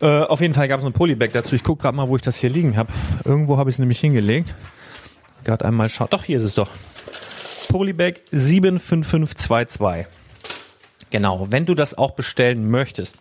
[0.00, 1.54] Äh, auf jeden Fall gab es ein Polybag dazu.
[1.54, 2.92] Ich gucke gerade mal, wo ich das hier liegen habe.
[3.24, 4.52] Irgendwo habe ich es nämlich hingelegt.
[5.44, 6.12] Gerade einmal schaut.
[6.12, 6.70] Doch, hier ist es doch.
[7.72, 10.06] Polybag 75522.
[11.08, 13.16] Genau, wenn du das auch bestellen möchtest,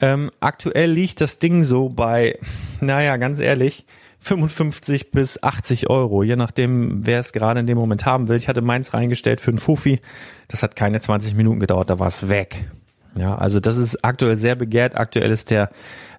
[0.00, 2.38] ähm, aktuell liegt das Ding so bei,
[2.80, 3.84] naja, ganz ehrlich,
[4.20, 8.36] 55 bis 80 Euro, je nachdem, wer es gerade in dem Moment haben will.
[8.36, 9.98] Ich hatte meins reingestellt für einen Fufi.
[10.46, 12.70] Das hat keine 20 Minuten gedauert, da war es weg.
[13.16, 14.94] Ja, also das ist aktuell sehr begehrt.
[14.94, 15.70] Aktuell ist der,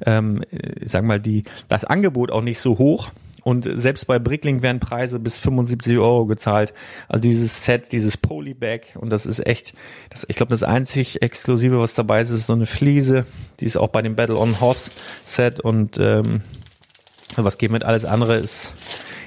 [0.05, 3.13] ähm, ich sag mal, die, das Angebot auch nicht so hoch.
[3.47, 6.73] Und selbst bei Bricklink werden Preise bis 75 Euro gezahlt.
[7.07, 9.73] Also dieses Set, dieses Polybag, und das ist echt,
[10.09, 13.25] das, ich glaube, das einzig Exklusive, was dabei ist, ist so eine Fliese.
[13.61, 14.91] Die ist auch bei dem Battle on Hoss
[15.23, 16.41] Set und ähm,
[17.37, 18.73] was geht mit alles andere ist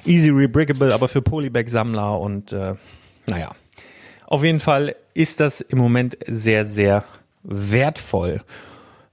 [0.05, 2.75] easy rebrickable, aber für Polybag-Sammler und äh,
[3.27, 3.53] naja.
[4.27, 7.05] Auf jeden Fall ist das im Moment sehr, sehr
[7.43, 8.43] wertvoll.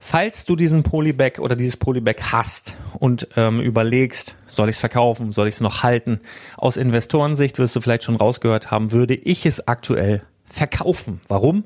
[0.00, 5.32] Falls du diesen Polybag oder dieses Polybag hast und ähm, überlegst, soll ich es verkaufen,
[5.32, 6.20] soll ich es noch halten,
[6.56, 11.20] aus Investorensicht wirst du vielleicht schon rausgehört haben, würde ich es aktuell verkaufen.
[11.26, 11.64] Warum?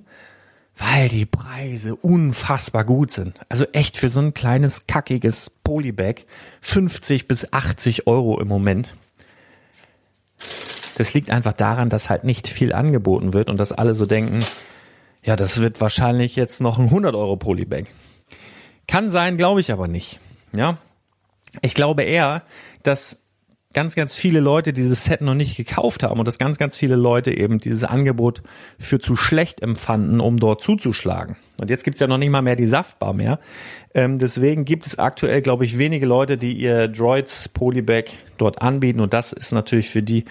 [0.76, 3.38] Weil die Preise unfassbar gut sind.
[3.50, 6.24] Also echt für so ein kleines kackiges Polybag
[6.62, 8.94] 50 bis 80 Euro im Moment.
[10.96, 14.40] Das liegt einfach daran, dass halt nicht viel angeboten wird und dass alle so denken,
[15.22, 17.84] ja, das wird wahrscheinlich jetzt noch ein 100 Euro Polybag.
[18.86, 20.20] Kann sein, glaube ich aber nicht.
[20.52, 20.78] Ja,
[21.60, 22.42] ich glaube eher,
[22.82, 23.22] dass
[23.72, 26.96] ganz, ganz viele Leute dieses Set noch nicht gekauft haben und dass ganz, ganz viele
[26.96, 28.42] Leute eben dieses Angebot
[28.78, 31.36] für zu schlecht empfanden, um dort zuzuschlagen.
[31.58, 33.38] Und jetzt gibt's ja noch nicht mal mehr die Saftbar mehr.
[33.94, 38.04] Ähm, deswegen gibt es aktuell, glaube ich, wenige Leute, die ihr Droids Polybag
[38.36, 40.24] dort anbieten und das ist natürlich für die,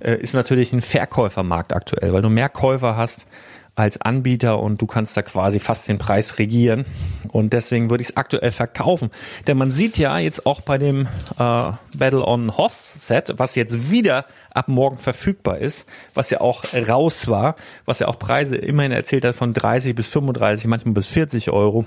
[0.00, 3.26] äh, ist natürlich ein Verkäufermarkt aktuell, weil du mehr Käufer hast
[3.76, 6.86] als Anbieter und du kannst da quasi fast den Preis regieren.
[7.28, 9.10] Und deswegen würde ich es aktuell verkaufen.
[9.46, 11.06] Denn man sieht ja jetzt auch bei dem
[11.38, 16.64] äh, Battle on Hoth Set, was jetzt wieder ab morgen verfügbar ist, was ja auch
[16.88, 21.06] raus war, was ja auch Preise immerhin erzählt hat von 30 bis 35, manchmal bis
[21.06, 21.84] 40 Euro.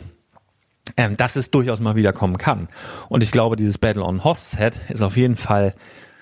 [0.97, 2.67] Ähm, dass es durchaus mal wieder kommen kann.
[3.09, 5.75] Und ich glaube, dieses Battle on Hoth Set ist auf jeden Fall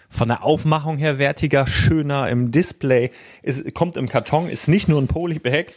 [0.10, 3.12] von der Aufmachung her wertiger, schöner im Display.
[3.43, 5.67] Es kommt im Karton, ist nicht nur ein Polybag.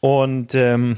[0.00, 0.96] Und ähm,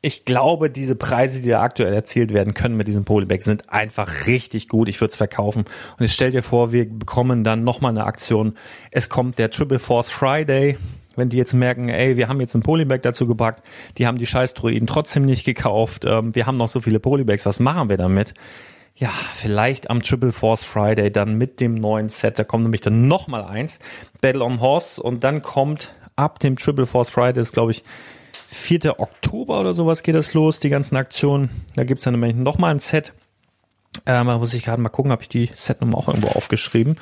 [0.00, 4.26] ich glaube, diese Preise, die da aktuell erzielt werden können mit diesem Polybag, sind einfach
[4.26, 4.90] richtig gut.
[4.90, 5.60] Ich würde es verkaufen.
[5.62, 8.52] Und jetzt stell dir vor, wir bekommen dann nochmal eine Aktion.
[8.90, 10.76] Es kommt der Triple Force Friday.
[11.16, 13.64] Wenn die jetzt merken, ey, wir haben jetzt ein Polybag dazu gepackt,
[13.96, 17.46] die haben die scheiß Droiden trotzdem nicht gekauft, ähm, wir haben noch so viele Polybags,
[17.46, 18.34] was machen wir damit?
[18.96, 22.38] Ja, vielleicht am Triple Force Friday dann mit dem neuen Set.
[22.38, 23.80] Da kommt nämlich dann nochmal eins.
[24.20, 27.82] Battle on Horse und dann kommt ab dem Triple Force Friday, ist glaube ich
[28.48, 29.00] 4.
[29.00, 31.50] Oktober oder sowas geht das los, die ganzen Aktionen.
[31.74, 33.12] Da gibt's dann nämlich nochmal ein Set.
[34.06, 36.96] Ähm, da muss ich gerade mal gucken, habe ich die Setnummer auch irgendwo aufgeschrieben.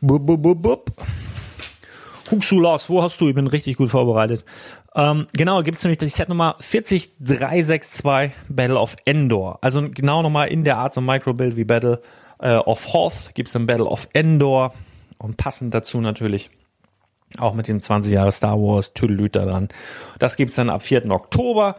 [0.00, 0.92] Bub, bub, bub, bub.
[2.30, 3.28] Huxu Lars, wo hast du?
[3.28, 4.44] Ich bin richtig gut vorbereitet.
[4.96, 9.58] Ähm, genau, gibt es nämlich die Setnummer 40362 Battle of Endor.
[9.60, 12.00] Also genau nochmal in der Art so Microbuild wie Battle
[12.40, 14.74] äh, of Hoth gibt es dann Battle of Endor
[15.18, 16.50] und passend dazu natürlich
[17.38, 19.68] auch mit dem 20 Jahre Star Wars Tüdelüt da dran.
[20.18, 21.10] Das gibt's dann ab 4.
[21.10, 21.76] Oktober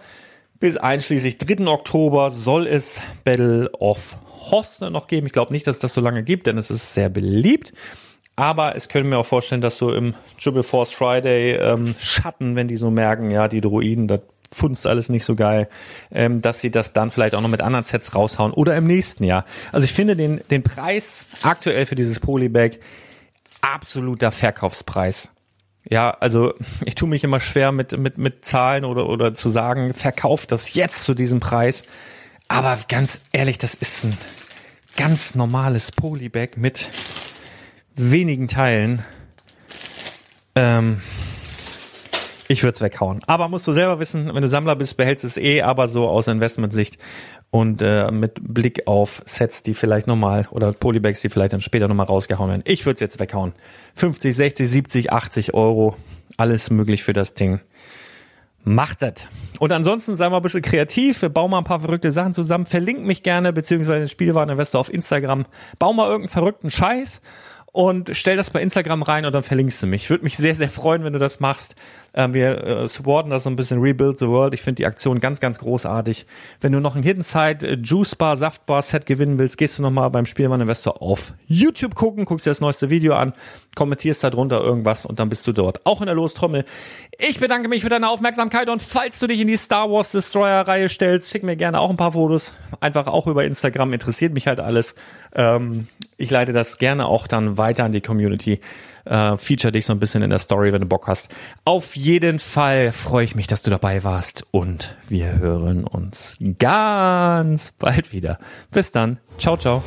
[0.60, 1.68] bis einschließlich 3.
[1.68, 4.18] Oktober soll es Battle of
[4.52, 5.28] Hoth noch geben.
[5.28, 7.74] Ich glaube nicht, dass es das so lange gibt, denn es ist sehr beliebt.
[8.38, 12.68] Aber es könnte mir auch vorstellen, dass so im Triple Force Friday ähm, Schatten, wenn
[12.68, 14.22] die so merken, ja, die Druiden, das
[14.52, 15.68] funzt alles nicht so geil,
[16.12, 19.24] ähm, dass sie das dann vielleicht auch noch mit anderen Sets raushauen oder im nächsten
[19.24, 19.44] Jahr.
[19.72, 22.78] Also ich finde den, den Preis aktuell für dieses Polybag
[23.62, 25.32] absoluter Verkaufspreis.
[25.90, 26.54] Ja, also
[26.86, 30.76] ich tue mich immer schwer mit, mit, mit Zahlen oder, oder zu sagen, verkauft das
[30.76, 31.84] jetzt zu diesem Preis.
[32.48, 34.18] Aber ganz ehrlich, das ist ein
[34.96, 36.90] ganz normales Polybag mit
[37.98, 39.04] wenigen Teilen.
[40.56, 41.02] Ähm,
[42.48, 43.22] ich würde es weghauen.
[43.28, 46.28] Aber musst du selber wissen, wenn du Sammler bist, behältst es eh, aber so aus
[46.28, 46.98] Investmentsicht
[47.50, 51.88] und äh, mit Blick auf Sets, die vielleicht nochmal oder Polybags, die vielleicht dann später
[51.88, 52.64] nochmal rausgehauen werden.
[52.66, 53.54] Ich würde es jetzt weghauen.
[53.96, 55.96] 50, 60, 70, 80 Euro.
[56.38, 57.60] Alles möglich für das Ding.
[58.64, 59.28] Macht das.
[59.60, 61.22] Und ansonsten seien wir ein bisschen kreativ.
[61.22, 62.66] Wir bauen mal ein paar verrückte Sachen zusammen.
[62.66, 65.46] Verlinkt mich gerne, beziehungsweise Spielwareninvestor auf Instagram.
[65.80, 67.22] Bau mal irgendeinen verrückten Scheiß
[67.78, 70.10] und stell das bei Instagram rein und dann verlinkst du mich.
[70.10, 71.76] Würde mich sehr, sehr freuen, wenn du das machst.
[72.16, 74.56] Ähm, wir äh, supporten das so ein bisschen Rebuild the World.
[74.56, 76.26] Ich finde die Aktion ganz, ganz großartig.
[76.60, 79.84] Wenn du noch ein Hidden Side äh, Juice Bar, Saftbar Set gewinnen willst, gehst du
[79.84, 83.34] nochmal beim Spielmann Investor auf YouTube gucken, guckst dir das neueste Video an,
[83.76, 85.86] kommentierst da drunter irgendwas und dann bist du dort.
[85.86, 86.66] Auch in der Lostrommel.
[87.20, 90.68] Ich bedanke mich für deine Aufmerksamkeit und falls du dich in die Star Wars Destroyer
[90.68, 92.56] Reihe stellst, schick mir gerne auch ein paar Fotos.
[92.80, 93.94] Einfach auch über Instagram.
[93.94, 94.96] Interessiert mich halt alles.
[95.36, 95.88] Ähm,
[96.18, 98.60] ich leite das gerne auch dann weiter an die Community
[99.06, 101.34] äh, feature dich so ein bisschen in der Story, wenn du Bock hast.
[101.66, 107.72] Auf jeden Fall freue ich mich, dass du dabei warst und wir hören uns ganz
[107.72, 108.40] bald wieder.
[108.72, 109.20] Bis dann.
[109.38, 109.84] Ciao, ciao.